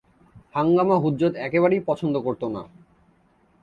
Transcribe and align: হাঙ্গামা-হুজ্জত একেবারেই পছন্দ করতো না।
হাঙ্গামা-হুজ্জত 0.55 1.33
একেবারেই 1.37 1.81
পছন্দ 1.87 2.15
করতো 2.17 2.45
না। 2.49 2.61